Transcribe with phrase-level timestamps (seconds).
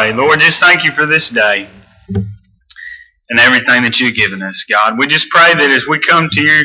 [0.00, 0.12] pray.
[0.12, 1.68] Lord, just thank you for this day
[3.28, 4.98] and everything that you've given us, God.
[4.98, 6.64] We just pray that as we come to your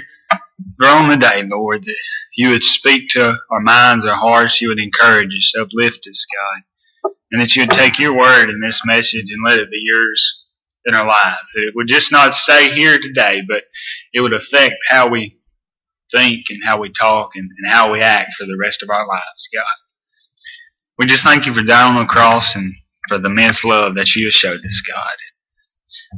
[0.80, 1.96] throne today, Lord, that
[2.38, 7.12] you would speak to our minds, our hearts, you would encourage us, uplift us, God.
[7.32, 10.46] And that you would take your word in this message and let it be yours
[10.86, 11.52] in our lives.
[11.54, 13.64] That it would just not stay here today, but
[14.14, 15.38] it would affect how we
[16.10, 19.06] think and how we talk and, and how we act for the rest of our
[19.06, 19.66] lives, God.
[20.98, 22.74] We just thank you for dying on the cross and
[23.08, 25.16] for the immense love that you have showed us, God.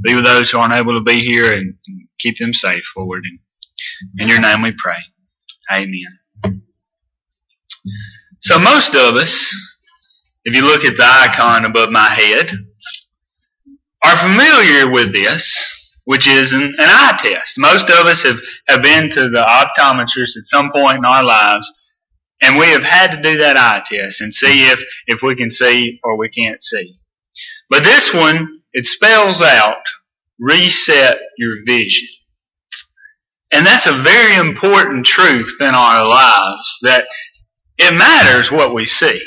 [0.04, 1.76] Be with those who aren't able to be here and
[2.20, 3.26] keep them safe, Lord.
[4.20, 4.98] In your name we pray.
[5.72, 6.20] Amen.
[8.42, 9.54] So most of us,
[10.46, 12.52] if you look at the icon above my head,
[14.04, 17.56] are familiar with this, which is an, an eye test.
[17.58, 21.74] Most of us have, have been to the optometrist at some point in our lives
[22.42, 25.50] and we have had to do that eye test and see if, if we can
[25.50, 26.98] see or we can't see.
[27.70, 29.84] But this one, it spells out
[30.40, 32.08] reset your vision.
[33.52, 37.08] And that's a very important truth in our lives that
[37.78, 39.22] it matters what we see.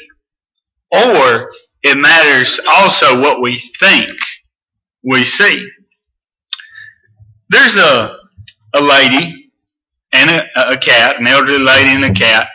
[0.92, 1.50] Or
[1.82, 4.10] it matters also what we think
[5.02, 5.68] we see.
[7.48, 8.16] There's a,
[8.74, 9.50] a lady
[10.12, 12.48] and a, a cat, an elderly lady and a cat,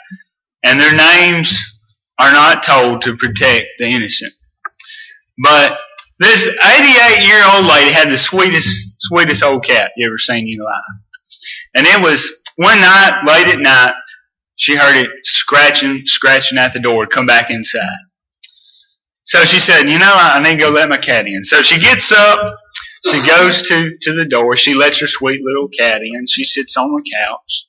[0.65, 1.81] and their names
[2.17, 4.33] are not told to protect the innocent.
[5.41, 5.77] But
[6.19, 10.47] this 88 year old lady had the sweetest, sweetest old cat you ever seen in
[10.47, 11.01] your life.
[11.75, 13.95] And it was one night, late at night,
[14.55, 17.89] she heard it scratching, scratching at the door, come back inside.
[19.23, 21.43] So she said, you know, I need to go let my cat in.
[21.43, 22.57] So she gets up,
[23.05, 26.77] she goes to, to the door, she lets her sweet little cat in, she sits
[26.77, 27.67] on the couch.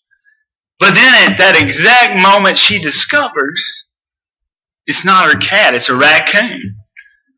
[0.79, 3.91] But then at that exact moment she discovers
[4.87, 6.77] it's not her cat, it's a raccoon.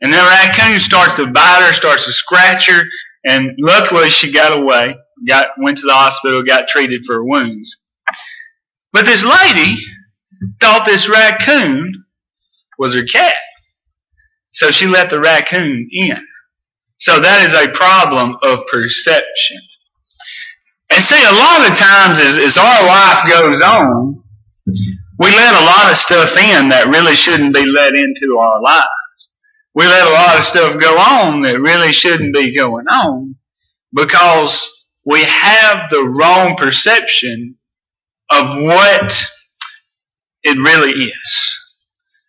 [0.01, 2.85] And the raccoon starts to bite her, starts to scratch her,
[3.25, 4.95] and luckily she got away,
[5.27, 7.83] got, went to the hospital, got treated for her wounds.
[8.93, 9.77] But this lady
[10.61, 12.05] thought this raccoon
[12.79, 13.35] was her cat.
[14.51, 16.27] So she let the raccoon in.
[16.97, 19.59] So that is a problem of perception.
[20.91, 24.23] And see, a lot of times as, as our life goes on,
[25.19, 28.87] we let a lot of stuff in that really shouldn't be let into our lives.
[29.75, 33.37] We let a lot of stuff go on that really shouldn't be going on
[33.93, 37.57] because we have the wrong perception
[38.31, 39.25] of what
[40.45, 41.59] it really is.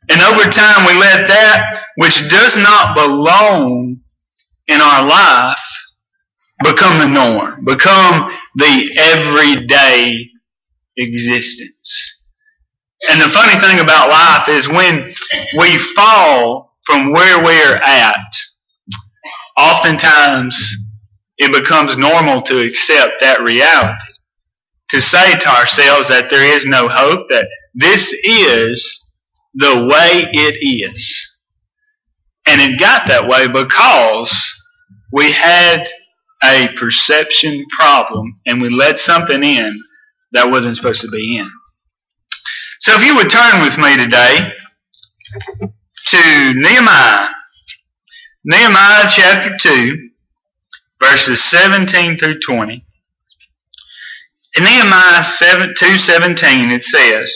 [0.09, 3.99] And over time we let that which does not belong
[4.67, 5.87] in our life
[6.63, 10.29] become the norm, become the everyday
[10.97, 12.25] existence.
[13.09, 15.13] And the funny thing about life is when
[15.57, 18.35] we fall from where we're at,
[19.57, 20.75] oftentimes
[21.37, 23.97] it becomes normal to accept that reality.
[24.89, 29.05] To say to ourselves that there is no hope, that this is
[29.53, 31.45] the way it is.
[32.47, 34.55] And it got that way because
[35.11, 35.87] we had
[36.43, 39.79] a perception problem and we let something in
[40.31, 41.49] that wasn't supposed to be in.
[42.79, 44.53] So if you would turn with me today
[46.07, 47.29] to Nehemiah,
[48.45, 50.09] Nehemiah chapter 2,
[51.01, 52.85] verses 17 through 20.
[54.57, 57.33] In Nehemiah 7, 2.17 it says,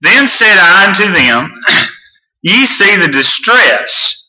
[0.00, 1.54] Then said I unto them,
[2.42, 4.21] Ye see the distress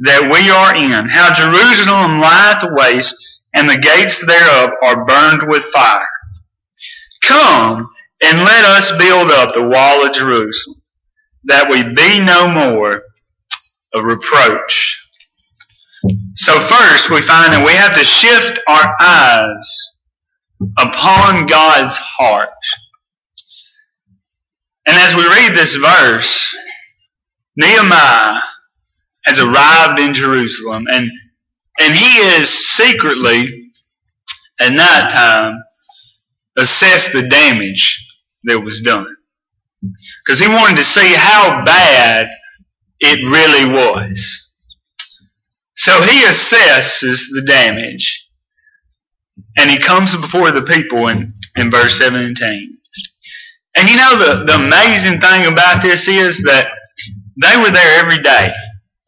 [0.00, 5.64] that we are in, how Jerusalem lieth waste, and the gates thereof are burned with
[5.64, 6.06] fire.
[7.22, 7.88] Come,
[8.22, 10.82] and let us build up the wall of Jerusalem,
[11.44, 13.02] that we be no more
[13.94, 15.02] a reproach.
[16.34, 19.96] So first we find that we have to shift our eyes
[20.78, 22.50] upon God's heart.
[24.86, 26.56] And as we read this verse,
[27.56, 28.42] Nehemiah
[29.26, 31.10] has arrived in Jerusalem and
[31.78, 33.70] and he is secretly
[34.60, 35.62] at night time
[36.56, 38.02] assessed the damage
[38.44, 39.06] that was done.
[40.24, 42.30] Because he wanted to see how bad
[43.00, 44.52] it really was.
[45.76, 48.30] So he assesses the damage
[49.58, 52.78] and he comes before the people in, in verse 17.
[53.76, 56.72] And you know the, the amazing thing about this is that
[57.36, 58.54] they were there every day.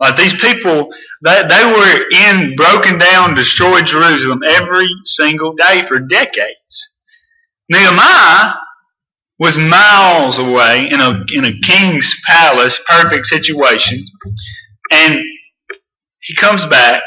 [0.00, 0.92] Like these people,
[1.24, 6.98] they, they were in broken down, destroyed Jerusalem every single day for decades.
[7.68, 8.54] Nehemiah
[9.38, 13.98] was miles away in a, in a king's palace, perfect situation.
[14.90, 15.24] And
[16.20, 17.02] he comes back,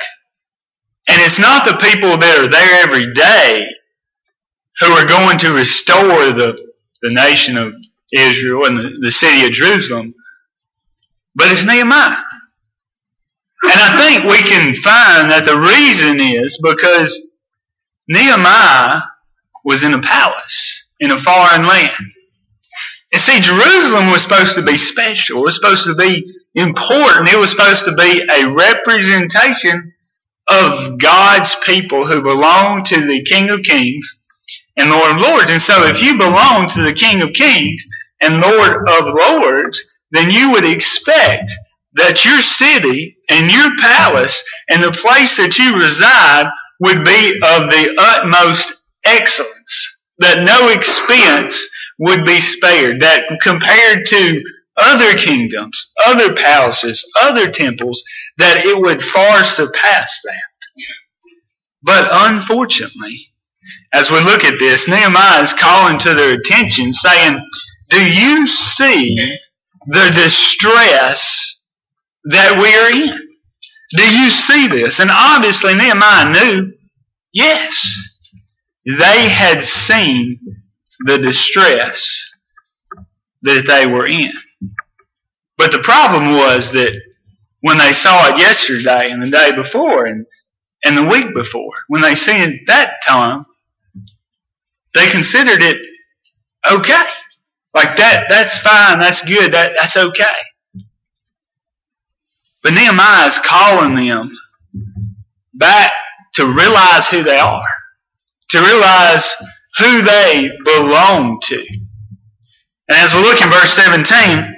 [1.07, 3.67] and it's not the people that are there every day
[4.79, 6.57] who are going to restore the,
[7.01, 7.73] the nation of
[8.11, 10.13] Israel and the, the city of Jerusalem,
[11.35, 12.17] but it's Nehemiah.
[13.63, 17.29] And I think we can find that the reason is because
[18.07, 19.01] Nehemiah
[19.63, 21.93] was in a palace in a foreign land.
[23.11, 25.39] And see, Jerusalem was supposed to be special.
[25.39, 26.25] It was supposed to be
[26.55, 27.29] important.
[27.29, 29.93] It was supposed to be a representation
[30.47, 34.17] of God's people who belong to the King of Kings
[34.77, 35.51] and Lord of Lords.
[35.51, 37.85] And so if you belong to the King of Kings
[38.21, 41.51] and Lord of Lords, then you would expect
[41.93, 46.47] that your city and your palace and the place that you reside
[46.79, 54.41] would be of the utmost excellence, that no expense would be spared, that compared to
[54.77, 58.03] other kingdoms, other palaces, other temples,
[58.38, 60.41] that it would far surpass that.
[61.83, 63.17] But unfortunately,
[63.93, 67.45] as we look at this, Nehemiah is calling to their attention, saying,
[67.89, 69.38] Do you see
[69.88, 71.60] the distress
[72.25, 73.29] that we are in?
[73.97, 75.00] Do you see this?
[75.00, 76.73] And obviously Nehemiah knew,
[77.33, 78.19] yes,
[78.85, 80.39] they had seen
[81.06, 82.29] the distress
[83.44, 84.31] that they were in.
[85.57, 87.00] But the problem was that
[87.62, 90.25] when they saw it yesterday and the day before and,
[90.85, 93.45] and the week before, when they seen it that time,
[94.94, 95.81] they considered it
[96.71, 97.03] okay.
[97.74, 100.35] Like that, that's fine, that's good, that, that's okay.
[102.63, 104.31] But Nehemiah is calling them
[105.53, 105.91] back
[106.33, 107.67] to realize who they are,
[108.51, 109.35] to realize
[109.77, 111.65] who they belong to.
[112.89, 114.55] And as we look in verse 17,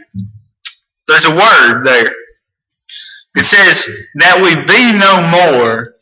[1.07, 2.13] there's a word there.
[3.35, 5.95] It says that we be no more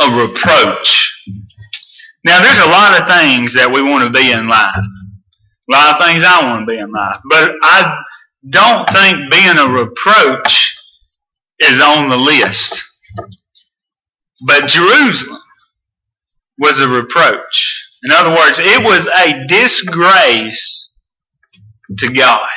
[0.00, 1.08] a reproach.
[2.24, 4.86] Now there's a lot of things that we want to be in life.
[5.70, 7.20] A lot of things I want to be in life.
[7.28, 8.02] But I
[8.48, 10.76] don't think being a reproach
[11.58, 12.82] is on the list.
[14.44, 15.40] But Jerusalem
[16.58, 17.88] was a reproach.
[18.04, 21.00] In other words, it was a disgrace
[21.98, 22.48] to God.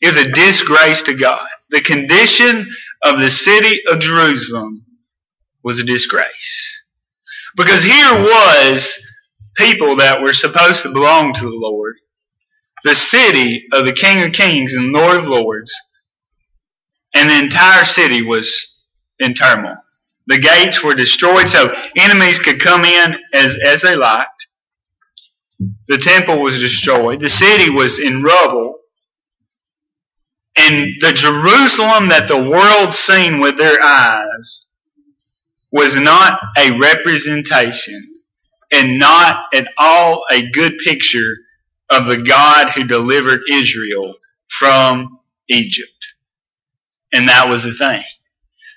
[0.00, 1.46] It was a disgrace to God.
[1.70, 2.66] The condition
[3.02, 4.84] of the city of Jerusalem
[5.62, 6.82] was a disgrace.
[7.56, 8.96] Because here was
[9.56, 11.96] people that were supposed to belong to the Lord,
[12.84, 15.72] the city of the King of Kings and Lord of Lords,
[17.14, 18.86] and the entire city was
[19.18, 19.76] in turmoil.
[20.26, 24.48] The gates were destroyed so enemies could come in as, as they liked.
[25.88, 27.20] The temple was destroyed.
[27.20, 28.76] The city was in rubble.
[30.56, 34.66] And the Jerusalem that the world seen with their eyes
[35.72, 38.14] was not a representation
[38.72, 41.36] and not at all a good picture
[41.90, 44.14] of the God who delivered Israel
[44.48, 46.14] from Egypt.
[47.12, 48.02] And that was the thing.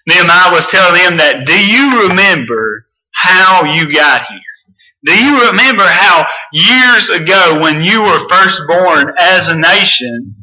[0.07, 4.39] Nehemiah was telling them that, do you remember how you got here?
[5.05, 10.35] Do you remember how years ago when you were first born as a nation,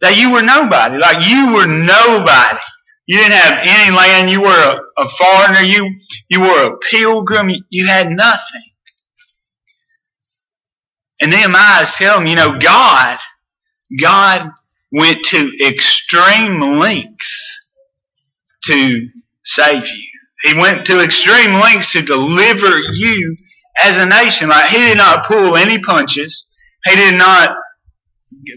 [0.00, 0.98] that you were nobody?
[0.98, 2.60] Like you were nobody.
[3.06, 4.30] You didn't have any land.
[4.30, 5.60] You were a, a foreigner.
[5.60, 5.94] You,
[6.30, 7.50] you were a pilgrim.
[7.50, 8.62] You, you had nothing.
[11.22, 13.16] And Nehemiah is telling you know, God,
[14.00, 14.50] God
[14.90, 17.70] went to extreme lengths
[18.64, 19.08] to
[19.44, 20.08] save you.
[20.42, 23.36] He went to extreme lengths to deliver you
[23.80, 24.48] as a nation.
[24.48, 26.50] Like he did not pull any punches.
[26.84, 27.56] He did not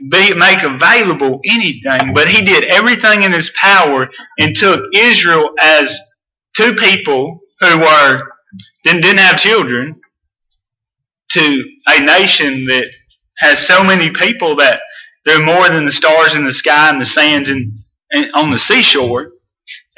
[0.10, 6.00] be, make available anything, but he did everything in his power and took Israel as
[6.56, 8.24] two people who were
[8.84, 10.02] didn't, didn't have children
[11.36, 12.90] to a nation that
[13.38, 14.82] has so many people that
[15.26, 17.78] they're more than the stars in the sky and the sands in,
[18.12, 19.32] in, on the seashore.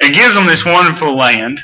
[0.00, 1.60] It gives them this wonderful land.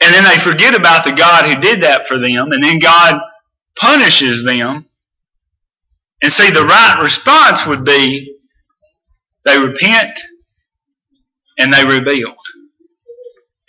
[0.00, 3.20] And then they forget about the God who did that for them, and then God
[3.76, 4.86] punishes them.
[6.22, 8.36] And see, the right response would be
[9.44, 10.20] they repent
[11.58, 12.36] and they rebuild.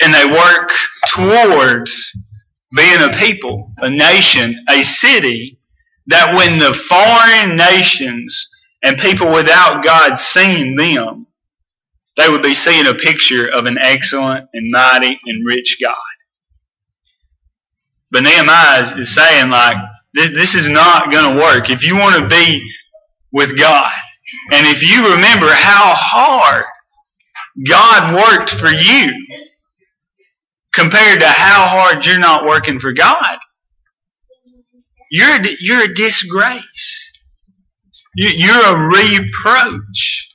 [0.03, 0.71] And they work
[1.07, 2.13] towards
[2.75, 5.59] being a people, a nation, a city
[6.07, 8.49] that when the foreign nations
[8.83, 11.27] and people without God seen them,
[12.17, 15.95] they would be seeing a picture of an excellent and mighty and rich God.
[18.11, 19.77] But Nehemiah is saying like,
[20.13, 21.69] this is not going to work.
[21.69, 22.69] If you want to be
[23.31, 23.91] with God,
[24.51, 26.65] and if you remember how hard
[27.67, 29.11] God worked for you
[30.73, 33.37] compared to how hard you're not working for God.
[35.11, 37.11] You're you're a disgrace.
[38.15, 40.29] You're a reproach.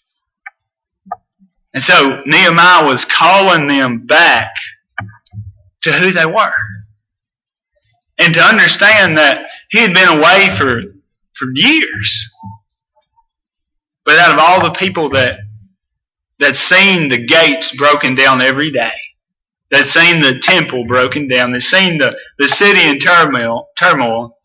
[1.74, 4.54] And so Nehemiah was calling them back
[5.82, 6.52] to who they were.
[8.18, 10.82] And to understand that he had been away for,
[11.34, 12.30] for years.
[14.04, 15.40] But out of all the people that
[16.40, 18.92] that seen the gates broken down every day,
[19.70, 24.36] that seen the temple broken down, that seen the, the city in turmoil, turmoil,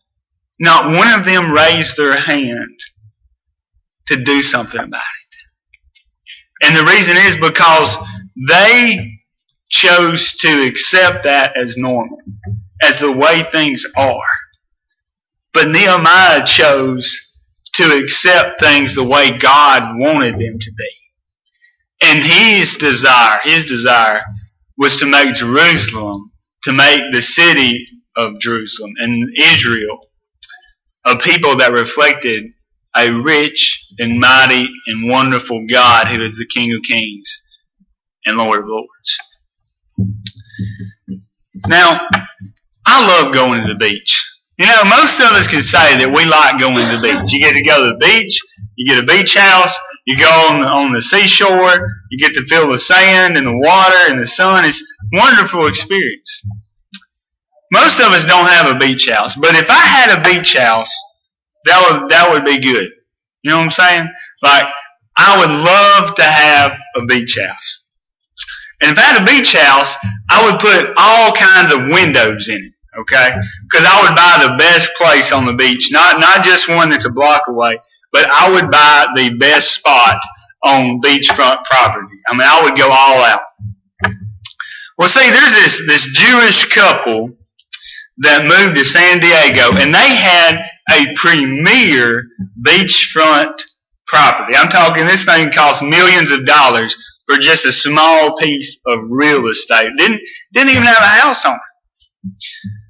[0.60, 2.78] not one of them raised their hand
[4.06, 6.66] to do something about it.
[6.66, 7.96] And the reason is because
[8.48, 9.20] they
[9.68, 12.18] chose to accept that as normal,
[12.82, 14.20] as the way things are.
[15.52, 17.34] But Nehemiah chose
[17.74, 20.90] to accept things the way God wanted them to be.
[22.02, 24.22] And his desire, his desire
[24.78, 26.32] was to make Jerusalem,
[26.64, 30.00] to make the city of Jerusalem and Israel
[31.04, 32.44] a people that reflected
[32.96, 37.42] a rich and mighty and wonderful God who is the King of Kings
[38.24, 39.18] and Lord of Lords.
[41.66, 42.00] Now,
[42.86, 44.30] I love going to the beach.
[44.58, 47.32] You know, most of us can say that we like going to the beach.
[47.32, 48.38] You get to go to the beach,
[48.76, 52.44] you get a beach house, you go on the, on the seashore, you get to
[52.44, 54.64] feel the sand and the water and the sun.
[54.64, 56.44] It's wonderful experience.
[57.72, 60.94] Most of us don't have a beach house, but if I had a beach house,
[61.64, 62.90] that would that would be good.
[63.42, 64.08] You know what I'm saying?
[64.42, 64.66] Like
[65.16, 67.84] I would love to have a beach house.
[68.80, 69.96] And if I had a beach house,
[70.30, 72.72] I would put all kinds of windows in it.
[73.00, 73.30] Okay?
[73.70, 75.88] Because I would buy the best place on the beach.
[75.90, 77.78] Not, not just one that's a block away,
[78.14, 80.22] but I would buy the best spot
[80.64, 82.16] on beachfront property.
[82.28, 83.40] I mean, I would go all out.
[84.96, 87.30] Well, see, there's this, this Jewish couple
[88.18, 92.22] that moved to San Diego and they had a premier
[92.64, 93.60] beachfront
[94.06, 94.56] property.
[94.56, 99.48] I'm talking this thing cost millions of dollars for just a small piece of real
[99.48, 99.90] estate.
[99.98, 100.20] Didn't,
[100.52, 101.60] didn't even have a house on it.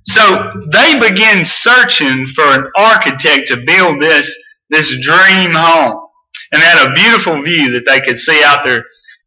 [0.07, 4.37] So they begin searching for an architect to build this,
[4.75, 6.00] this dream home.
[6.52, 8.85] And they had a beautiful view that they could see out there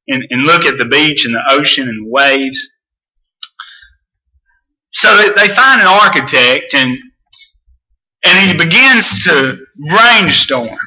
[0.08, 2.74] and, and look at the beach and the ocean and the waves.
[4.92, 6.98] So they find an architect and,
[8.26, 9.58] and he begins to
[9.90, 10.78] brainstorm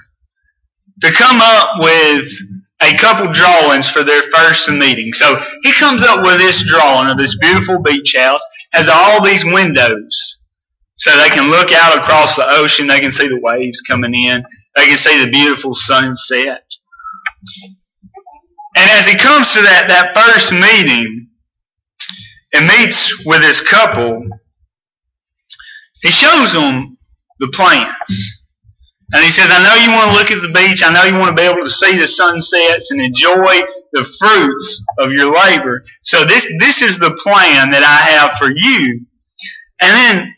[1.02, 2.26] to come up with
[2.82, 5.12] a couple drawings for their first meeting.
[5.12, 9.44] So he comes up with this drawing of this beautiful beach house, has all these
[9.44, 10.39] windows.
[11.00, 14.44] So they can look out across the ocean, they can see the waves coming in,
[14.76, 16.62] they can see the beautiful sunset.
[18.76, 21.28] And as he comes to that, that first meeting
[22.52, 24.28] and meets with this couple,
[26.02, 26.98] he shows them
[27.38, 28.46] the plans.
[29.14, 30.82] And he says, I know you want to look at the beach.
[30.84, 34.84] I know you want to be able to see the sunsets and enjoy the fruits
[34.98, 35.82] of your labor.
[36.02, 39.06] So this, this is the plan that I have for you.
[39.80, 40.34] And then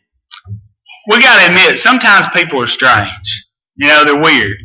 [1.08, 3.46] we got to admit, sometimes people are strange.
[3.76, 4.56] You know, they're weird.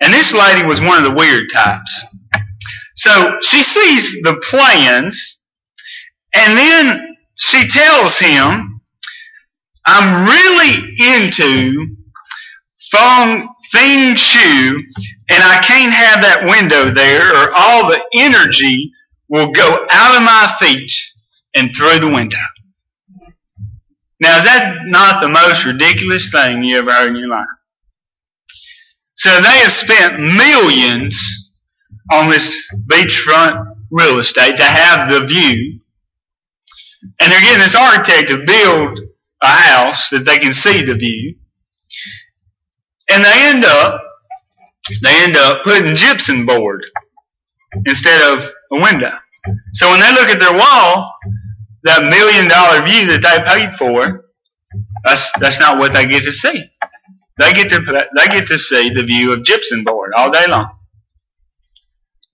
[0.00, 2.04] And this lady was one of the weird types.
[2.96, 5.42] So she sees the plans
[6.34, 8.80] and then she tells him,
[9.86, 11.96] I'm really into
[12.90, 14.84] feng, feng shui,
[15.30, 18.92] and I can't have that window there, or all the energy
[19.28, 20.92] will go out of my feet
[21.54, 22.36] and through the window.
[24.20, 27.46] Now, is that not the most ridiculous thing you ever heard in your life?
[29.16, 31.54] So they have spent millions
[32.12, 35.80] on this beachfront real estate to have the view.
[37.20, 39.00] And they're getting this architect to build
[39.42, 41.36] a house that they can see the view.
[43.10, 44.02] And they end up,
[45.02, 46.84] they end up putting gypsum board
[47.84, 49.12] instead of a window.
[49.74, 51.14] So when they look at their wall,
[51.84, 54.24] that million dollar view that they paid for,
[55.04, 56.64] that's, that's not what they get to see.
[57.38, 57.80] They get to,
[58.16, 60.70] they get to see the view of gypsum board all day long.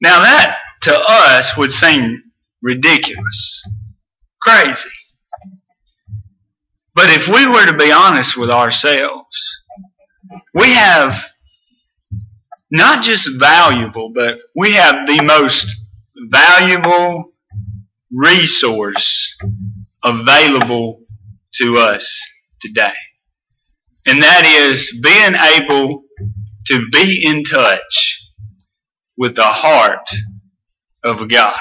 [0.01, 2.23] Now that, to us, would seem
[2.63, 3.63] ridiculous.
[4.41, 4.89] Crazy.
[6.95, 9.65] But if we were to be honest with ourselves,
[10.55, 11.31] we have
[12.71, 15.67] not just valuable, but we have the most
[16.17, 17.33] valuable
[18.13, 19.37] resource
[20.05, 21.03] available
[21.55, 22.21] to us
[22.61, 22.93] today.
[24.07, 26.03] And that is being able
[26.67, 28.31] to be in touch
[29.17, 30.09] with the heart
[31.05, 31.61] of God.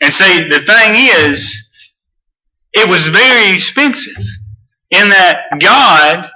[0.00, 0.94] And see, the thing
[1.28, 1.70] is,
[2.72, 4.24] it was very expensive
[4.90, 6.30] in that God,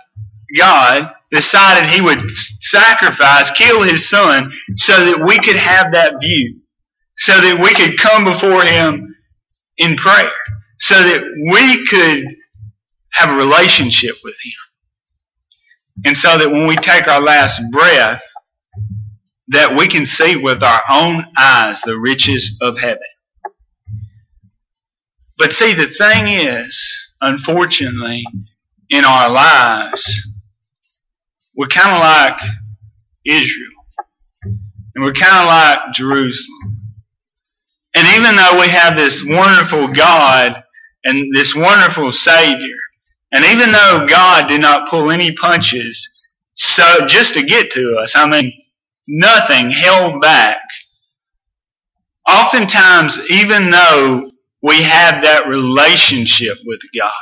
[0.57, 6.61] God decided he would sacrifice, kill his son so that we could have that view,
[7.16, 9.16] so that we could come before him
[9.78, 10.30] in prayer,
[10.78, 12.25] so that we could
[13.12, 14.52] have a relationship with him.
[16.06, 18.23] And so that when we take our last breath,
[19.49, 22.99] that we can see with our own eyes the riches of heaven.
[25.38, 28.25] But see, the thing is, unfortunately,
[28.90, 30.28] in our lives,
[31.56, 32.40] we're kind of like
[33.25, 33.70] Israel.
[34.94, 36.75] And we're kind of like Jerusalem.
[37.97, 40.62] And even though we have this wonderful God
[41.05, 42.76] and this wonderful Savior,
[43.33, 46.09] and even though God did not pull any punches,
[46.55, 48.53] so just to get to us, I mean,
[49.09, 50.61] nothing held back.
[52.29, 54.31] Oftentimes, even though
[54.62, 57.12] we have that relationship with God,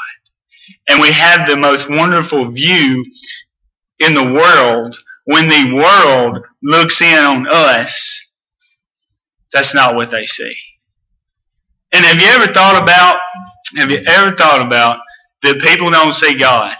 [0.88, 3.04] and we have the most wonderful view
[4.00, 8.13] in the world, when the world looks in on us,
[9.54, 10.54] that's not what they see.
[11.92, 13.20] And have you ever thought about,
[13.76, 15.00] have you ever thought about
[15.42, 16.76] that people don't see God?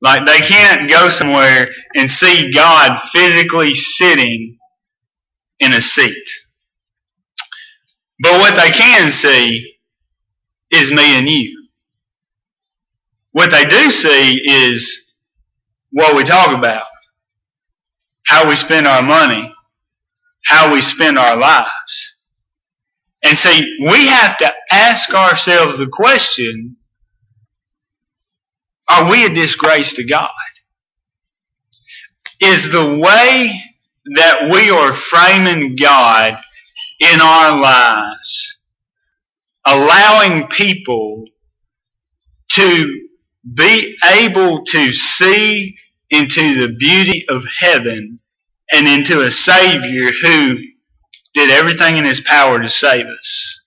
[0.00, 4.58] Like they can't go somewhere and see God physically sitting
[5.60, 6.28] in a seat.
[8.20, 9.76] But what they can see
[10.70, 11.68] is me and you.
[13.32, 15.14] What they do see is
[15.90, 16.86] what we talk about.
[18.26, 19.52] How we spend our money.
[20.48, 22.16] How we spend our lives.
[23.22, 26.76] And see, we have to ask ourselves the question,
[28.88, 30.30] are we a disgrace to God?
[32.40, 33.52] Is the way
[34.14, 36.40] that we are framing God
[37.00, 38.60] in our lives,
[39.66, 41.24] allowing people
[42.50, 43.08] to
[43.54, 45.76] be able to see
[46.10, 48.17] into the beauty of heaven
[48.72, 50.58] and into a Savior who
[51.34, 53.60] did everything in His power to save us?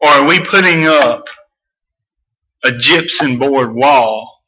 [0.00, 1.28] Or are we putting up
[2.64, 4.42] a gypsum board wall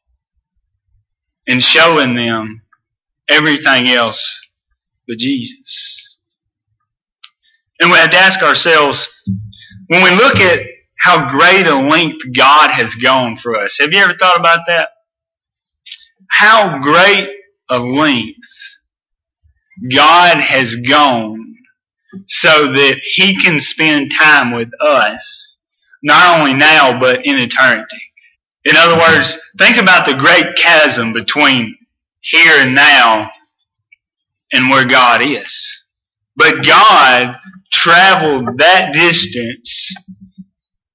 [1.46, 2.62] and showing them
[3.28, 4.40] everything else
[5.08, 6.18] but Jesus.
[7.80, 9.08] And we have to ask ourselves,
[9.88, 10.60] when we look at
[10.98, 14.90] how great a length God has gone for us, have you ever thought about that?
[16.30, 17.34] How great
[17.72, 18.78] a length
[19.94, 21.56] God has gone
[22.26, 25.58] so that He can spend time with us
[26.02, 28.02] not only now, but in eternity.
[28.64, 31.76] In other words, think about the great chasm between
[32.20, 33.30] here and now
[34.52, 35.84] and where God is.
[36.36, 37.36] But God
[37.72, 39.94] traveled that distance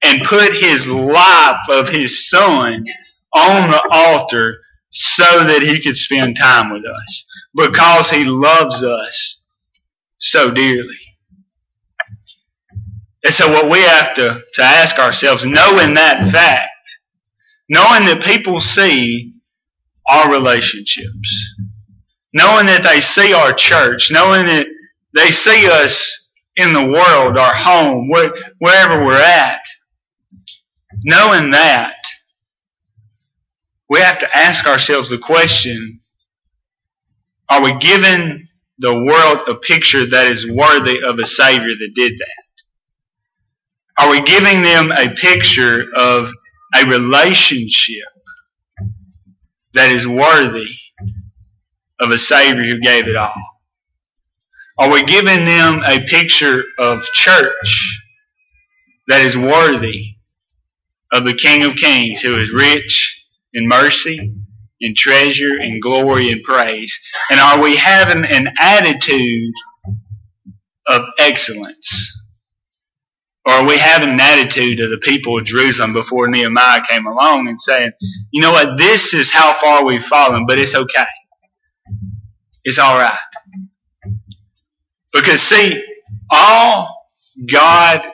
[0.04, 2.86] and put his life of his son
[3.34, 4.60] on the altar
[4.98, 9.46] so that he could spend time with us because he loves us
[10.18, 10.98] so dearly.
[13.24, 16.70] And so what we have to, to ask ourselves, knowing that fact,
[17.70, 19.34] knowing that people see
[20.10, 21.56] our relationships,
[22.34, 24.68] knowing that they see our church, knowing that
[25.14, 28.10] they see us in the world, our home,
[28.60, 29.62] wherever we're at,
[31.06, 31.97] knowing that,
[33.90, 36.02] we have to ask ourselves the question,
[37.50, 38.48] are we giving
[38.80, 42.44] the world a picture that is worthy of a Savior that did that?
[43.98, 46.30] Are we giving them a picture of
[46.76, 48.06] a relationship
[49.74, 50.76] that is worthy
[52.00, 53.34] of a Savior who gave it all?
[54.78, 58.04] Are we giving them a picture of church
[59.08, 60.18] that is worthy
[61.12, 63.17] of the King of Kings who is rich
[63.54, 64.34] in mercy,
[64.82, 67.00] in treasure, in glory, and praise?
[67.32, 69.54] And are we having an attitude
[70.88, 72.14] of excellence?
[73.46, 77.48] Or are we having an attitude of the people of Jerusalem before Nehemiah came along
[77.48, 77.92] and saying,
[78.32, 81.06] you know what, this is how far we've fallen, but it's okay.
[82.64, 83.18] It's alright.
[85.14, 85.84] Because see,
[86.32, 87.08] all
[87.52, 88.08] God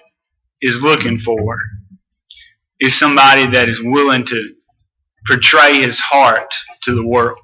[0.62, 1.60] is looking for
[2.80, 4.56] is somebody that is willing to
[5.28, 7.40] portray his heart to the world.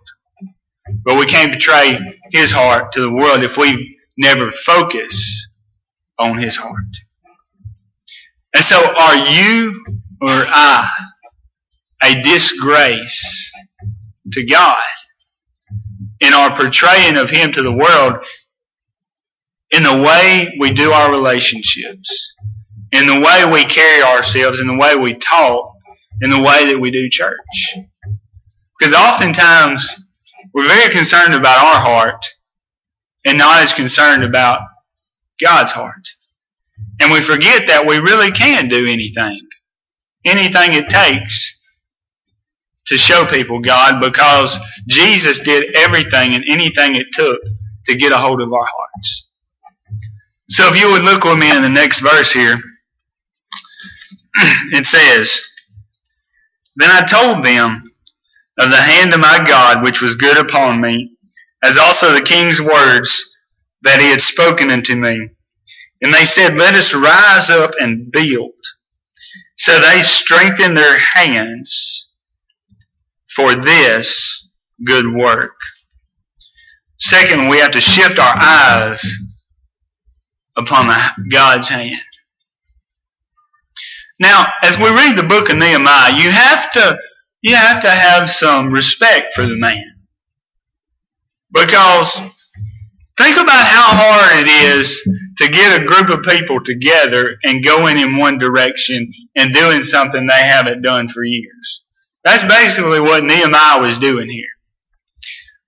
[1.06, 2.00] But we can't portray
[2.32, 5.50] his heart to the world if we never focus
[6.18, 6.76] on his heart.
[8.54, 9.86] And so are you
[10.22, 10.90] or I
[12.04, 13.52] a disgrace
[14.34, 14.82] to God
[16.20, 18.16] in our portraying of Him to the world?
[19.72, 22.36] in the way we do our relationships,
[22.92, 25.76] in the way we carry ourselves, in the way we talk,
[26.22, 27.76] in the way that we do church.
[28.78, 29.96] Because oftentimes
[30.54, 32.26] we're very concerned about our heart
[33.26, 34.62] and not as concerned about
[35.40, 36.08] God's heart.
[37.00, 39.42] And we forget that we really can do anything.
[40.26, 41.66] Anything it takes
[42.88, 47.40] to show people God because Jesus did everything and anything it took
[47.86, 49.30] to get a hold of our hearts.
[50.50, 52.58] So if you would look with me in the next verse here,
[54.72, 55.42] it says,
[56.80, 57.92] Then I told them
[58.58, 61.12] of the hand of my God which was good upon me,
[61.62, 63.38] as also the king's words
[63.82, 65.30] that he had spoken unto me.
[66.02, 68.54] And they said, Let us rise up and build.
[69.58, 72.14] So they strengthened their hands
[73.30, 74.48] for this
[74.86, 75.58] good work.
[76.98, 79.04] Second, we have to shift our eyes
[80.56, 80.96] upon
[81.30, 82.00] God's hand.
[84.20, 87.00] Now, as we read the book of Nehemiah, you have to
[87.42, 89.96] you have to have some respect for the man.
[91.52, 92.16] Because
[93.18, 95.02] think about how hard it is
[95.38, 100.28] to get a group of people together and going in one direction and doing something
[100.28, 101.84] they haven't done for years.
[102.26, 104.50] That's basically what Nehemiah was doing here.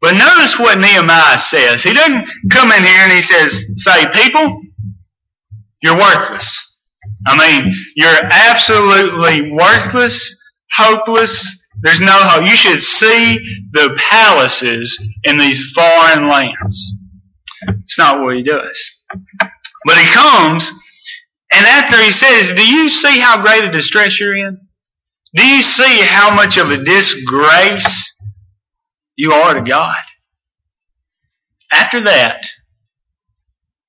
[0.01, 1.83] But notice what Nehemiah says.
[1.83, 4.61] He doesn't come in here and he says, say, people,
[5.81, 6.70] you're worthless.
[7.27, 10.37] I mean, you're absolutely worthless,
[10.71, 11.65] hopeless.
[11.81, 12.49] There's no hope.
[12.49, 13.37] You should see
[13.71, 16.95] the palaces in these foreign lands.
[17.67, 18.91] It's not what he does.
[19.85, 20.69] But he comes,
[21.51, 24.59] and after he says, Do you see how great a distress you're in?
[25.33, 28.21] Do you see how much of a disgrace
[29.15, 30.01] you are to God?
[31.71, 32.45] After that,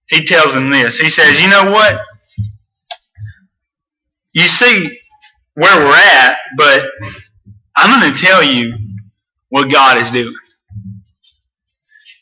[0.08, 0.98] he tells them this.
[0.98, 2.00] He says, You know what?
[4.32, 4.98] You see
[5.54, 6.90] where we're at, but
[7.76, 8.74] I'm going to tell you
[9.48, 10.34] what God is doing.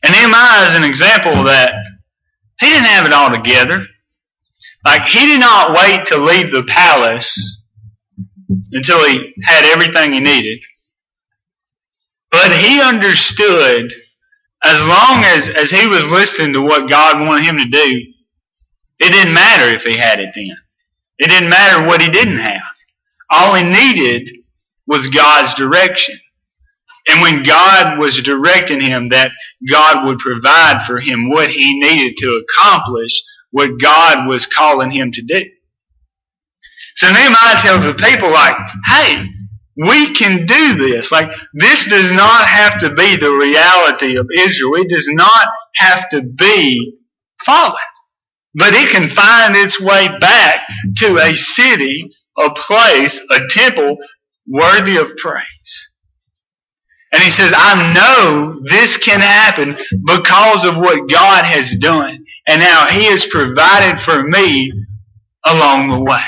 [0.02, 1.74] And Nehemiah is an example of that
[2.60, 3.86] he didn't have it all together.
[4.84, 7.64] Like, he did not wait to leave the palace
[8.72, 10.62] until he had everything he needed.
[12.30, 13.92] But he understood
[14.62, 18.02] as long as, as he was listening to what God wanted him to do,
[19.00, 20.56] it didn't matter if he had it then.
[21.20, 22.62] It didn't matter what he didn't have.
[23.30, 24.30] All he needed
[24.86, 26.16] was God's direction.
[27.08, 29.32] And when God was directing him that
[29.68, 35.12] God would provide for him what he needed to accomplish what God was calling him
[35.12, 35.42] to do.
[36.96, 38.56] So Nehemiah tells the people like,
[38.86, 39.26] hey,
[39.76, 41.12] we can do this.
[41.12, 44.74] Like, this does not have to be the reality of Israel.
[44.76, 46.98] It does not have to be
[47.44, 47.76] fallen.
[48.54, 50.66] But it can find its way back
[50.98, 53.96] to a city, a place, a temple
[54.46, 55.90] worthy of praise.
[57.12, 62.24] And he says, I know this can happen because of what God has done.
[62.46, 64.72] And now he has provided for me
[65.44, 66.22] along the way.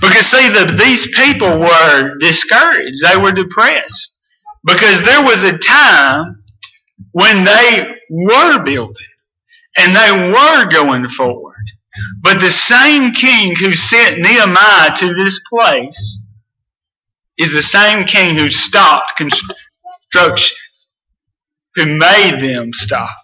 [0.00, 3.02] Because see, the, these people were discouraged.
[3.02, 4.16] They were depressed.
[4.64, 6.44] Because there was a time
[7.12, 9.06] when they were building
[9.78, 11.54] and they were going forward.
[12.22, 16.22] But the same king who sent Nehemiah to this place
[17.38, 20.56] is the same king who stopped construction,
[21.74, 23.16] who made them stop.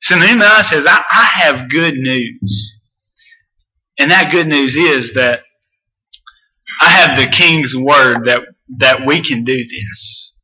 [0.00, 2.74] So Nehemiah says, I, I have good news.
[3.98, 5.42] And that good news is that
[6.80, 8.42] I have the king's word that,
[8.78, 10.38] that we can do this.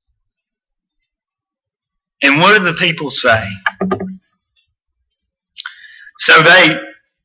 [2.23, 3.49] And what do the people say?
[6.20, 6.78] So they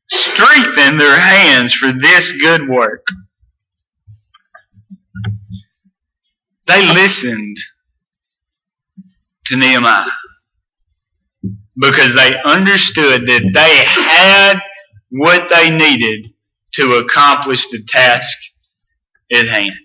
[0.09, 3.05] strengthen their hands for this good work.
[6.67, 7.57] They listened
[9.47, 10.05] to Nehemiah
[11.77, 14.61] because they understood that they had
[15.09, 16.33] what they needed
[16.75, 18.37] to accomplish the task
[19.31, 19.75] at hand.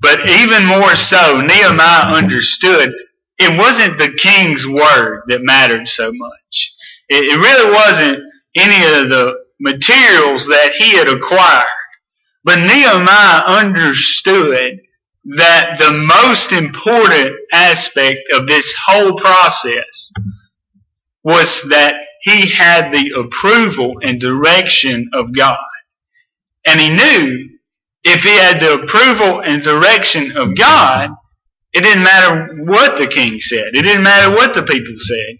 [0.00, 2.92] But even more so, Nehemiah understood
[3.38, 6.74] it wasn't the king's word that mattered so much.
[7.08, 8.24] It, really wasn't
[8.56, 11.66] any of the materials that he had acquired.
[12.44, 14.80] But Nehemiah understood
[15.36, 20.12] that the most important aspect of this whole process
[21.22, 25.58] was that he had the approval and direction of God.
[26.66, 27.58] And he knew
[28.04, 31.10] if he had the approval and direction of God,
[31.72, 33.74] it didn't matter what the king said.
[33.74, 35.38] It didn't matter what the people said.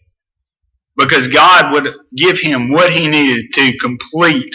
[0.98, 4.54] Because God would give him what he needed to complete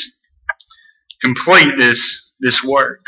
[1.22, 3.00] complete this this work.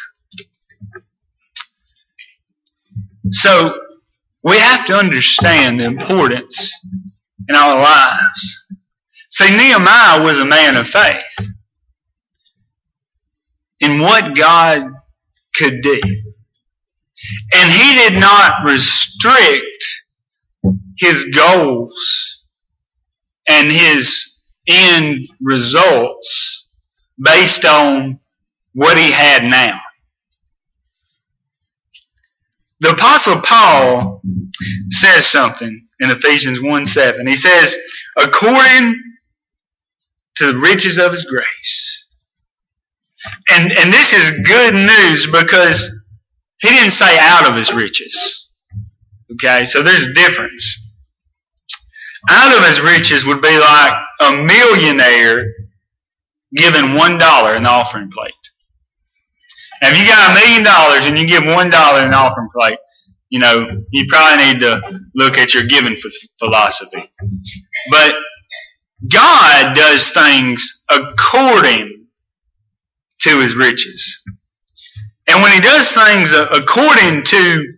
[3.32, 3.78] So
[4.44, 6.74] we have to understand the importance
[7.50, 8.68] in our lives.
[9.30, 11.36] See, Nehemiah was a man of faith
[13.82, 14.84] in what God
[15.56, 16.00] could do.
[17.54, 19.84] And he did not restrict
[20.98, 22.35] his goals
[23.48, 26.74] and his end results
[27.20, 28.20] based on
[28.74, 29.80] what he had now.
[32.82, 34.22] The apostle Paul
[34.90, 37.26] says something in Ephesians 1 7.
[37.28, 37.76] He says,
[38.18, 39.02] according
[40.36, 42.08] to the riches of his grace.
[43.50, 46.06] And, and this is good news because
[46.60, 48.52] he didn't say out of his riches.
[49.32, 50.85] Okay, so there's a difference.
[52.30, 55.54] Out of his riches would be like a millionaire
[56.56, 58.34] giving one dollar in the offering plate.
[59.82, 62.50] Now, if you got a million dollars and you give one dollar in an offering
[62.56, 62.80] plate,
[63.30, 65.96] you know, you probably need to look at your giving
[66.40, 67.12] philosophy.
[67.92, 68.16] But
[69.12, 72.08] God does things according
[73.22, 74.24] to his riches.
[75.28, 77.74] And when he does things according to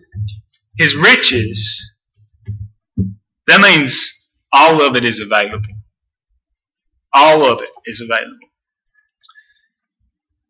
[0.77, 1.93] his riches,
[3.47, 4.16] that means
[4.51, 5.73] all of it is available.
[7.13, 8.37] All of it is available.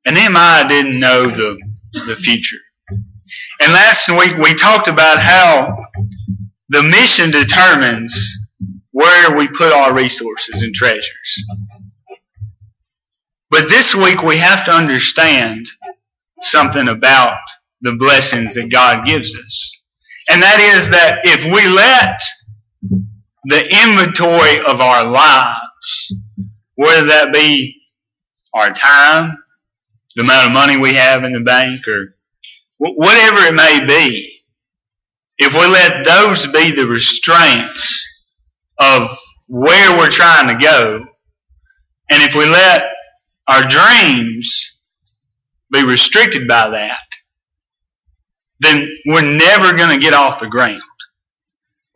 [0.05, 1.59] And Nehemiah didn't know the,
[2.05, 2.57] the future.
[3.59, 5.83] And last week we talked about how
[6.69, 8.37] the mission determines
[8.91, 11.45] where we put our resources and treasures.
[13.49, 15.67] But this week we have to understand
[16.41, 17.37] something about
[17.81, 19.81] the blessings that God gives us.
[20.29, 22.21] And that is that if we let
[23.47, 26.15] the inventory of our lives,
[26.75, 27.75] whether that be
[28.53, 29.37] our time,
[30.15, 32.15] the amount of money we have in the bank, or
[32.77, 34.41] whatever it may be,
[35.37, 38.25] if we let those be the restraints
[38.79, 39.09] of
[39.47, 41.05] where we're trying to go,
[42.09, 42.91] and if we let
[43.47, 44.81] our dreams
[45.71, 46.99] be restricted by that,
[48.59, 50.81] then we're never going to get off the ground.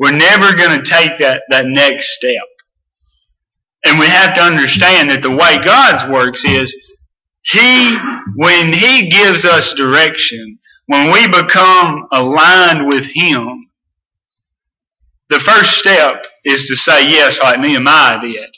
[0.01, 2.47] We're never going to take that, that next step.
[3.85, 6.75] And we have to understand that the way God's works is
[7.43, 7.95] He,
[8.35, 13.69] when He gives us direction, when we become aligned with Him,
[15.29, 18.49] the first step is to say yes like Nehemiah did.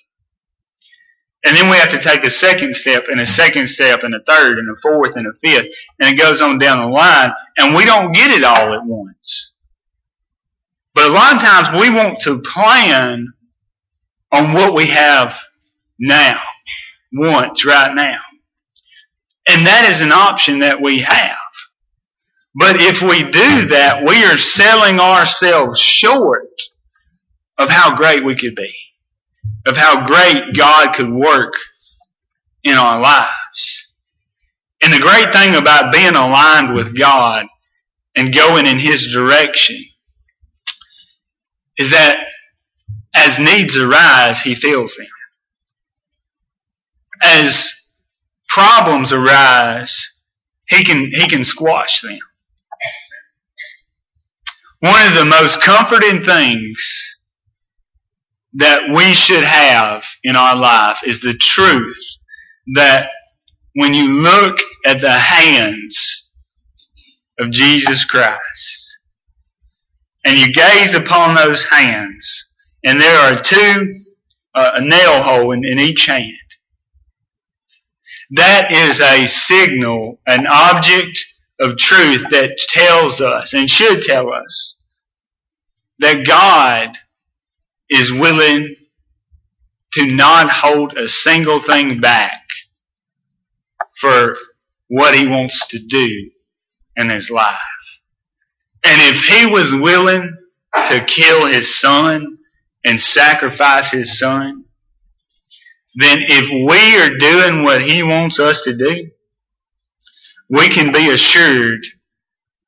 [1.45, 4.23] And then we have to take a second step and a second step and a
[4.25, 5.75] third and a fourth and a fifth.
[5.99, 7.34] And it goes on down the line.
[7.58, 9.52] And we don't get it all at once.
[10.93, 13.27] But a lot of times we want to plan
[14.32, 15.39] on what we have
[15.99, 16.39] now,
[17.12, 18.19] once, right now.
[19.47, 21.38] And that is an option that we have.
[22.56, 26.62] But if we do that, we are selling ourselves short
[27.58, 28.73] of how great we could be,
[29.65, 31.56] of how great God could work
[32.63, 33.93] in our lives.
[34.82, 37.47] And the great thing about being aligned with God
[38.15, 39.77] and going in His direction
[41.77, 42.25] is that
[43.15, 45.07] as needs arise, He fills them.
[47.23, 47.71] As
[48.47, 50.25] problems arise,
[50.67, 52.19] He can, He can squash them.
[54.79, 57.19] One of the most comforting things
[58.55, 61.97] that we should have in our life is the truth
[62.75, 63.09] that
[63.75, 66.36] when you look at the hands
[67.39, 68.72] of Jesus Christ
[70.23, 73.93] and you gaze upon those hands and there are two,
[74.53, 76.33] uh, a nail hole in, in each hand,
[78.31, 81.25] that is a signal, an object
[81.59, 84.88] of truth that tells us and should tell us
[85.99, 86.97] that God
[87.89, 88.75] is willing
[89.93, 92.41] to not hold a single thing back
[93.99, 94.36] for
[94.88, 96.31] what he wants to do
[96.95, 97.57] in his life.
[98.86, 100.36] And if he was willing
[100.88, 102.38] to kill his son
[102.84, 104.65] and sacrifice his son,
[105.96, 109.10] then if we are doing what he wants us to do,
[110.50, 111.86] we can be assured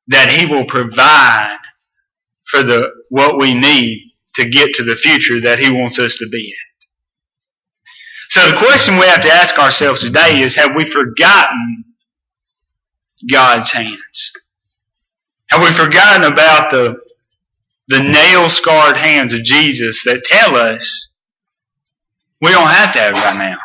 [0.08, 1.58] that he will provide
[2.44, 6.28] for the what we need to get to the future that he wants us to
[6.30, 6.86] be at.
[8.28, 11.84] So the question we have to ask ourselves today is have we forgotten
[13.30, 14.32] God's hands?
[15.50, 17.00] Have we forgotten about the
[17.88, 21.04] the nail scarred hands of Jesus that tell us
[22.42, 23.58] We don't have to have it right now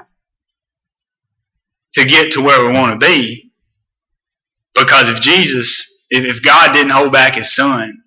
[1.93, 3.51] to get to where we want to be.
[4.75, 8.01] Because if Jesus, if God didn't hold back his son,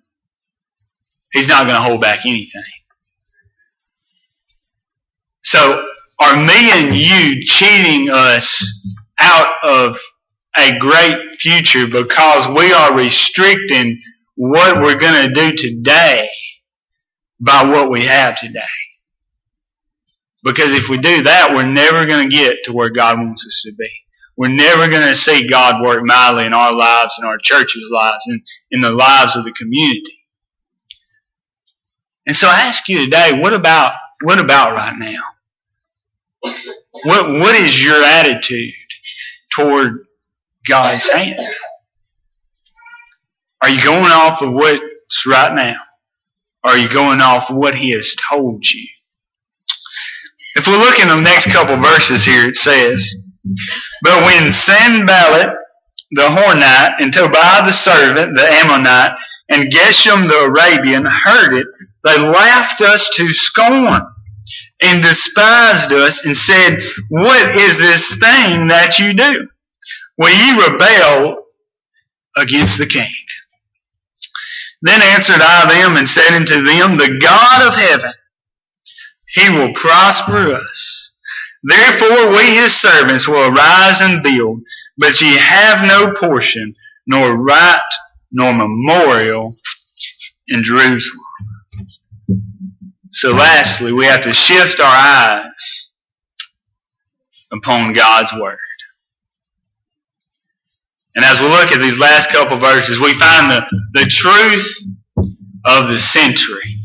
[1.31, 2.63] he's not going to hold back anything.
[5.43, 5.87] So
[6.19, 9.99] are me and you cheating us out of
[10.57, 13.99] a great future because we are restricting
[14.35, 16.29] what we're going to do today
[17.39, 18.61] by what we have today.
[20.43, 23.63] Because if we do that, we're never going to get to where God wants us
[23.65, 23.89] to be.
[24.37, 28.23] We're never going to see God work mightily in our lives, in our church's lives,
[28.27, 30.19] and in the lives of the community.
[32.27, 35.21] And so I ask you today, what about, what about right now?
[37.03, 38.73] What, what is your attitude
[39.55, 40.05] toward
[40.67, 41.39] God's hand?
[43.61, 45.75] Are you going off of what's right now?
[46.63, 48.87] Are you going off of what He has told you?
[50.55, 53.13] If we look in the next couple verses here, it says,
[54.01, 55.57] But when Sanballat
[56.11, 59.17] the Horonite and Tobiah the servant, the Ammonite,
[59.49, 61.67] and Geshem the Arabian heard it,
[62.03, 64.01] they laughed us to scorn
[64.81, 69.47] and despised us and said, What is this thing that you do?
[70.17, 71.45] Will ye rebel
[72.37, 73.11] against the king?
[74.81, 78.13] Then answered I them and said unto them, The God of heaven,
[79.27, 81.13] he will prosper us.
[81.63, 84.61] Therefore we his servants will arise and build,
[84.97, 86.75] but ye have no portion,
[87.07, 87.81] nor right,
[88.31, 89.55] nor memorial
[90.47, 91.25] in Jerusalem.
[93.11, 95.89] So lastly, we have to shift our eyes
[97.51, 98.57] upon God's Word.
[101.15, 104.69] And as we look at these last couple verses, we find the, the truth
[105.65, 106.75] of the century.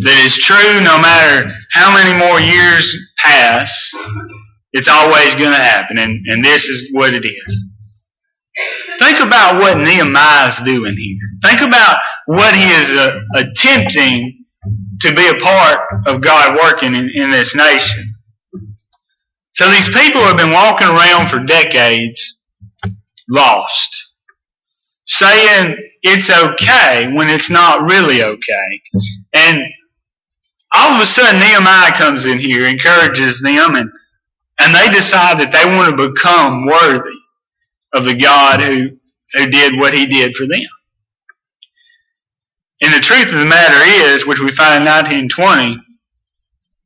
[0.00, 3.90] That is true no matter how many more years pass,
[4.72, 5.98] it's always going to happen.
[5.98, 7.68] And, and this is what it is.
[8.98, 11.18] Think about what Nehemiah is doing here.
[11.42, 14.34] Think about what he is uh, attempting
[15.00, 18.15] to be a part of God working in, in this nation.
[19.56, 22.44] So these people have been walking around for decades
[23.26, 24.12] lost,
[25.06, 28.82] saying it's okay when it's not really okay.
[29.32, 29.62] And
[30.74, 33.90] all of a sudden Nehemiah comes in here, encourages them, and,
[34.60, 37.18] and they decide that they want to become worthy
[37.94, 38.90] of the God who,
[39.32, 40.68] who did what he did for them.
[42.82, 44.92] And the truth of the matter is, which we find in
[45.30, 45.78] 1920,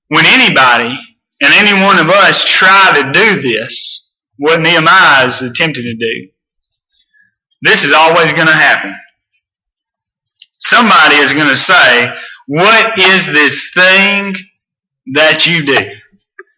[0.06, 0.96] when anybody
[1.40, 6.28] and any one of us try to do this, what Nehemiah is attempting to do,
[7.62, 8.94] this is always going to happen.
[10.58, 12.12] Somebody is going to say,
[12.46, 14.34] what is this thing
[15.14, 15.90] that you do?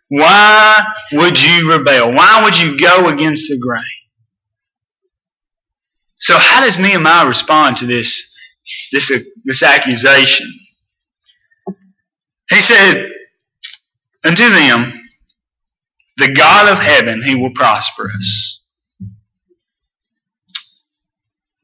[0.08, 2.10] Why would you rebel?
[2.12, 3.84] Why would you go against the grain?
[6.16, 8.36] So how does Nehemiah respond to this,
[8.92, 9.10] this,
[9.44, 10.48] this accusation?
[12.50, 13.10] He said,
[14.24, 14.92] unto them,
[16.18, 18.60] the God of heaven, he will prosper us.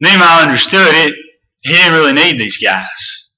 [0.01, 1.14] Nehemiah understood it.
[1.61, 3.33] He didn't really need these guys.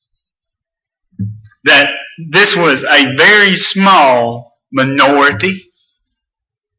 [1.64, 1.94] That
[2.30, 5.64] this was a very small minority.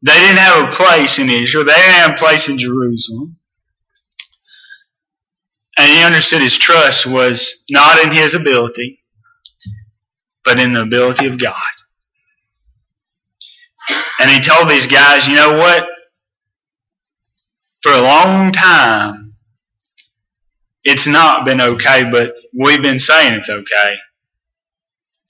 [0.03, 1.65] They didn't have a place in Israel.
[1.65, 3.37] They didn't have a place in Jerusalem.
[5.77, 8.99] And he understood his trust was not in his ability,
[10.43, 11.55] but in the ability of God.
[14.21, 15.89] And he told these guys, you know what?
[17.81, 19.33] For a long time,
[20.83, 23.95] it's not been okay, but we've been saying it's okay.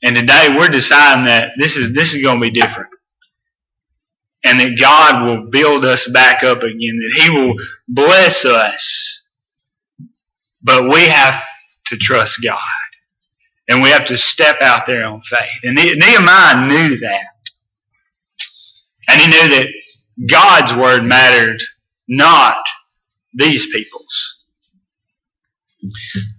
[0.04, 2.90] And today we're deciding that this is, this is going to be different.
[4.44, 7.56] And that God will build us back up again, that He will
[7.88, 9.20] bless us
[10.62, 11.42] but we have
[11.88, 12.60] to trust God.
[13.70, 15.64] And we have to step out there on faith.
[15.64, 17.26] And Nehemiah knew that.
[19.08, 19.74] And he knew that
[20.30, 21.62] God's word mattered,
[22.08, 22.58] not
[23.34, 24.46] these people's.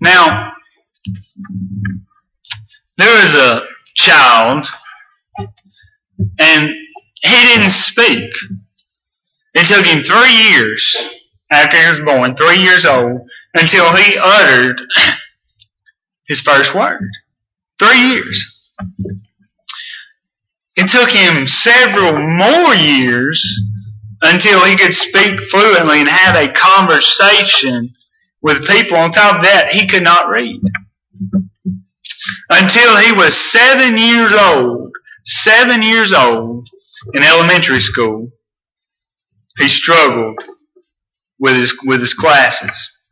[0.01, 0.53] Now,
[2.99, 4.67] there was a child,
[6.39, 6.75] and
[7.23, 8.33] he didn't speak.
[9.55, 10.97] It took him three years
[11.51, 14.81] after he was born, three years old, until he uttered
[16.27, 17.11] his first word.
[17.79, 18.71] Three years.
[20.77, 23.61] It took him several more years
[24.23, 27.95] until he could speak fluently and have a conversation
[28.41, 28.97] with people.
[28.97, 30.61] On top of that, he could not read.
[32.49, 34.93] Until he was seven years old
[35.25, 36.69] seven years old
[37.15, 38.31] in elementary school,
[39.59, 40.39] he struggled
[41.39, 43.03] with his, with his classes.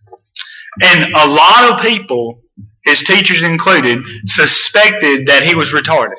[0.82, 2.42] And a lot of people,
[2.84, 6.16] his teachers included, suspected that he was retarded.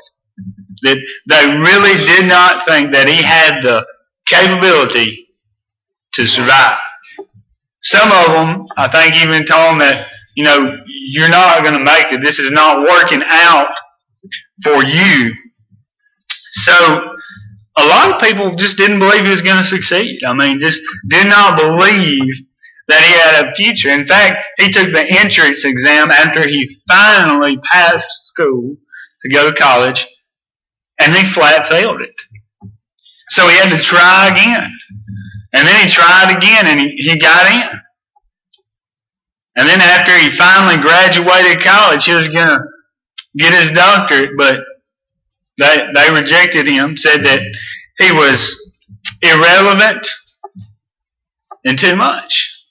[0.84, 3.86] That they really did not think that he had the
[4.26, 5.28] capability
[6.14, 6.80] to survive.
[7.82, 11.84] Some of them, I think, even told him that, you know, you're not going to
[11.84, 12.22] make it.
[12.22, 13.74] This is not working out
[14.64, 15.34] for you.
[16.28, 17.16] So,
[17.78, 20.24] a lot of people just didn't believe he was going to succeed.
[20.24, 22.34] I mean, just did not believe
[22.88, 23.90] that he had a future.
[23.90, 28.76] In fact, he took the entrance exam after he finally passed school
[29.22, 30.08] to go to college,
[31.02, 32.14] and he flat failed it.
[33.30, 34.72] So he had to try again.
[35.54, 37.80] And then he tried again and he, he got in.
[39.56, 42.64] And then after he finally graduated college, he was going to
[43.36, 44.62] get his doctorate, but
[45.58, 47.42] they, they rejected him, said that
[47.98, 48.56] he was
[49.22, 50.08] irrelevant
[51.66, 52.66] and too much.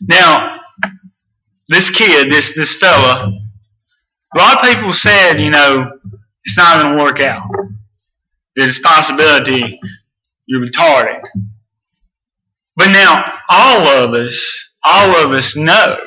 [0.00, 0.60] Now,
[1.68, 3.32] this kid, this, this fella,
[4.34, 5.92] a lot of people said, you know,
[6.44, 7.48] it's not going to work out.
[8.56, 9.80] There's a possibility
[10.46, 11.22] you're retarded.
[12.76, 15.98] But now, all of us, all of us know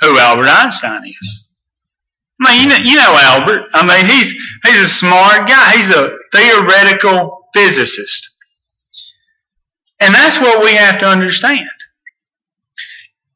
[0.00, 1.48] who Albert Einstein is.
[2.44, 3.68] I mean, you know, you know Albert.
[3.72, 4.32] I mean, he's,
[4.64, 5.72] he's a smart guy.
[5.76, 8.36] He's a theoretical physicist.
[10.00, 11.68] And that's what we have to understand.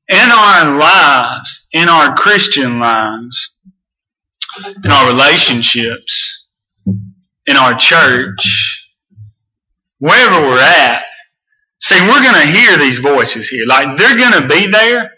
[0.09, 3.55] In our lives, in our Christian lives,
[4.84, 6.50] in our relationships,
[7.46, 8.90] in our church,
[9.98, 11.04] wherever we're at,
[11.78, 13.66] see, we're going to hear these voices here.
[13.66, 15.11] Like, they're going to be there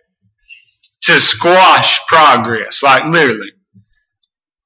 [1.03, 3.53] to squash progress, like literally.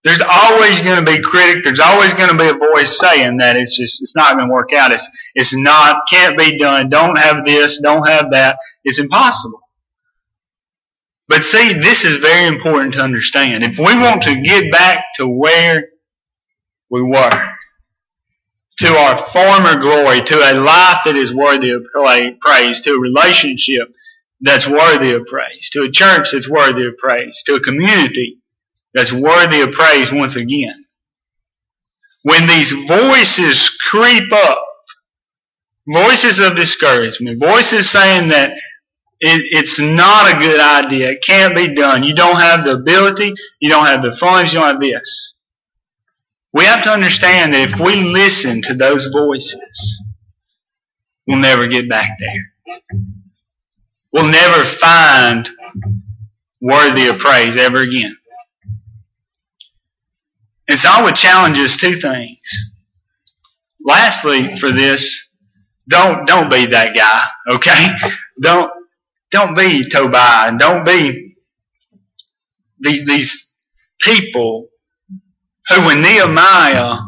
[0.05, 1.63] There's always going to be critic.
[1.63, 4.53] There's always going to be a voice saying that it's just, it's not going to
[4.53, 4.91] work out.
[4.91, 6.89] It's, it's not, can't be done.
[6.89, 7.81] Don't have this.
[7.81, 8.59] Don't have that.
[8.83, 9.61] It's impossible.
[11.33, 13.65] But see, this is very important to understand.
[13.65, 15.89] If we want to get back to where
[16.91, 17.55] we were,
[18.81, 21.87] to our former glory, to a life that is worthy of
[22.39, 23.89] praise, to a relationship
[24.43, 28.37] that's worthy of praise, to a church that's worthy of praise, to a community
[28.93, 30.85] that's worthy of praise once again.
[32.25, 34.63] When these voices creep up,
[35.91, 38.55] voices of discouragement, voices saying that
[39.25, 43.33] it, it's not a good idea, it can't be done, you don't have the ability,
[43.61, 45.37] you don't have the funds, you don't have this.
[46.53, 50.03] We have to understand that if we listen to those voices,
[51.27, 52.81] we'll never get back there.
[54.13, 55.49] We'll never find
[56.61, 58.17] worthy of praise ever again.
[60.69, 62.77] And so I would challenge us two things.
[63.85, 65.35] Lastly, for this,
[65.89, 67.87] don't don't be that guy, okay?
[68.41, 68.73] Don't
[69.33, 70.49] don't be Tobiah.
[70.49, 71.37] And don't be
[72.79, 73.57] these, these
[74.01, 74.69] people
[75.69, 76.99] who, when Nehemiah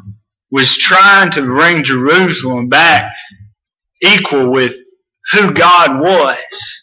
[0.51, 3.13] was trying to bring Jerusalem back
[4.03, 4.75] equal with
[5.33, 6.83] who God was,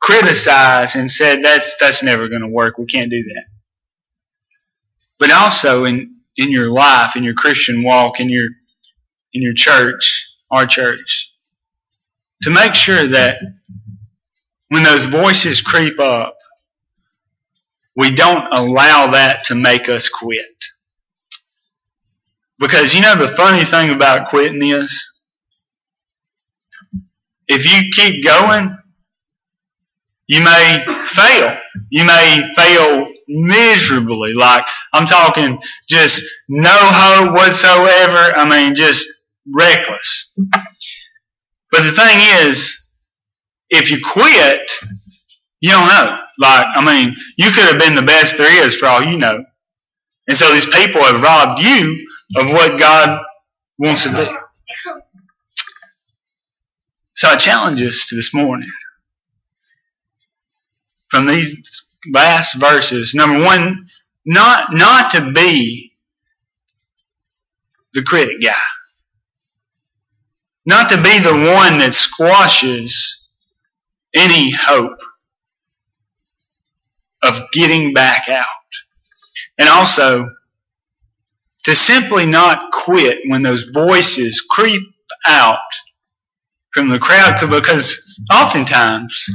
[0.00, 2.78] criticized and said that's that's never going to work.
[2.78, 3.44] We can't do that
[5.18, 8.46] but also in, in your life, in your Christian walk, in your,
[9.32, 11.32] in your church, our church,
[12.42, 13.40] to make sure that
[14.74, 16.36] when those voices creep up,
[17.96, 20.46] we don't allow that to make us quit.
[22.58, 25.22] Because you know the funny thing about quitting is,
[27.48, 28.76] if you keep going,
[30.26, 31.56] you may fail.
[31.90, 34.34] You may fail miserably.
[34.34, 38.36] Like, I'm talking just no hope whatsoever.
[38.36, 39.08] I mean, just
[39.54, 40.32] reckless.
[41.70, 42.83] But the thing is,
[43.70, 44.70] if you quit,
[45.60, 46.18] you don't know.
[46.38, 49.44] Like, I mean, you could have been the best there is for all you know.
[50.28, 52.06] And so these people have robbed you
[52.36, 53.20] of what God
[53.78, 54.36] wants to do.
[57.14, 58.68] So I challenge us this morning
[61.08, 63.14] from these last verses.
[63.14, 63.88] Number one,
[64.26, 65.92] not, not to be
[67.92, 68.54] the critic guy.
[70.66, 73.23] Not to be the one that squashes
[74.14, 74.98] any hope
[77.22, 78.46] of getting back out.
[79.58, 80.28] And also,
[81.64, 84.82] to simply not quit when those voices creep
[85.26, 85.58] out
[86.72, 89.26] from the crowd because oftentimes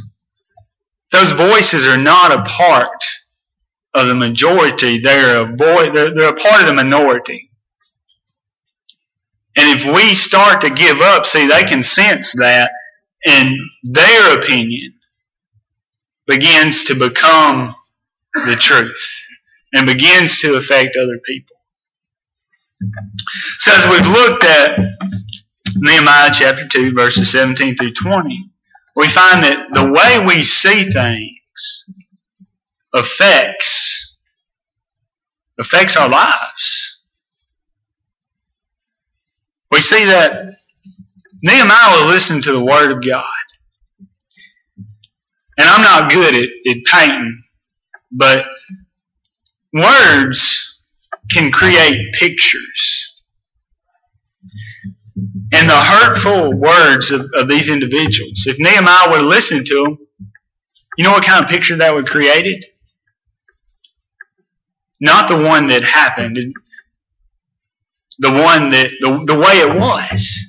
[1.12, 3.04] those voices are not a part
[3.94, 5.00] of the majority.
[5.00, 7.50] They're a boy, they're, they're a part of the minority.
[9.56, 12.72] And if we start to give up, see, they can sense that,
[13.26, 14.94] and their opinion
[16.28, 17.76] begins to become
[18.34, 19.26] the truth
[19.74, 21.56] and begins to affect other people.
[23.60, 24.80] So as we've looked at
[25.78, 28.50] Nehemiah chapter 2, verses 17 through 20,
[28.96, 31.92] we find that the way we see things
[32.94, 34.18] affects
[35.60, 37.04] affects our lives.
[39.72, 40.59] We see that
[41.42, 43.24] Nehemiah was listening to the Word of God.
[45.58, 47.44] And I'm not good at, at painting,
[48.12, 48.46] but
[49.74, 50.86] words
[51.30, 53.24] can create pictures.
[55.52, 59.98] And the hurtful words of, of these individuals, if Nehemiah would have listened to them,
[60.98, 62.64] you know what kind of picture that would have created?
[65.02, 66.38] Not the one that happened,
[68.20, 70.49] the one that, the, the way it was.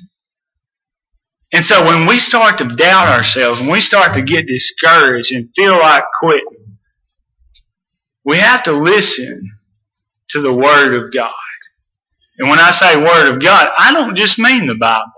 [1.53, 5.51] And so when we start to doubt ourselves, when we start to get discouraged and
[5.57, 6.79] feel like quitting,
[8.25, 9.51] we have to listen
[10.29, 11.33] to the Word of God.
[12.39, 15.13] And when I say Word of God, I don't just mean the Bible.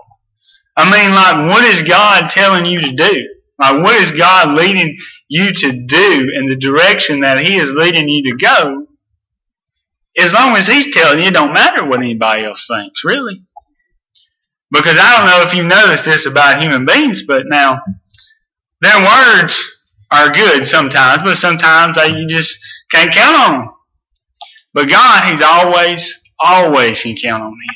[0.75, 3.35] I mean like what is God telling you to do?
[3.59, 4.97] Like what is God leading
[5.29, 8.87] you to do in the direction that He is leading you to go?
[10.17, 13.43] As long as He's telling you, it don't matter what anybody else thinks, really.
[14.73, 17.79] Because I don't know if you noticed this about human beings, but now
[18.81, 22.57] their words are good sometimes, but sometimes you just
[22.89, 23.75] can't count on them.
[24.73, 27.75] But God, He's always, always can count on Him.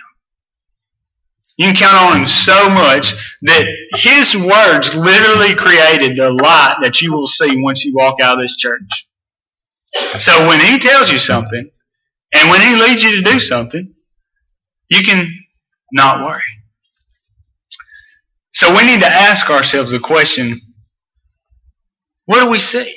[1.58, 7.00] You can count on Him so much that His words literally created the light that
[7.00, 9.08] you will see once you walk out of this church.
[10.18, 11.70] So when He tells you something,
[12.34, 13.94] and when He leads you to do something,
[14.90, 15.28] you can
[15.92, 16.42] not worry.
[18.58, 20.60] So we need to ask ourselves the question,
[22.26, 22.92] what do we see?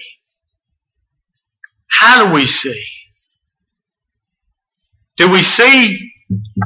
[1.86, 2.82] How do we see?
[5.18, 6.14] Do we see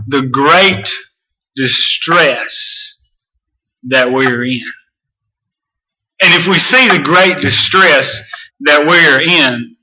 [0.06, 0.88] the great
[1.56, 3.02] distress
[3.88, 4.62] that we're in?
[6.22, 8.30] And if we see the great distress
[8.60, 9.74] that we're in,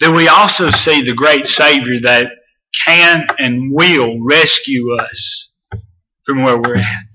[0.00, 2.30] then we also see the great Savior that
[2.86, 5.54] can and will rescue us
[6.24, 7.07] from where we're at?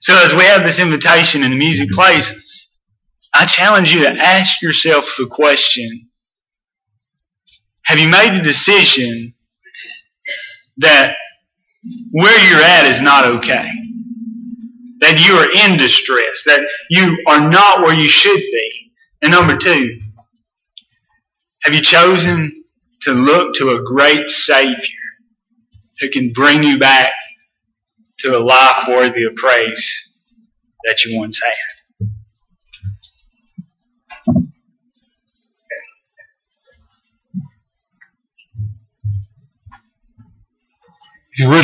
[0.00, 2.66] So as we have this invitation and the music plays,
[3.34, 6.08] I challenge you to ask yourself the question,
[7.84, 9.34] have you made the decision
[10.78, 11.16] that
[12.12, 13.70] where you're at is not okay?
[15.00, 18.92] That you are in distress, that you are not where you should be.
[19.22, 20.00] And number two,
[21.64, 22.64] have you chosen
[23.02, 24.76] to look to a great Savior
[26.00, 27.12] who can bring you back
[28.20, 30.26] to a life worthy of praise
[30.84, 31.52] that you once had.
[41.32, 41.58] If you would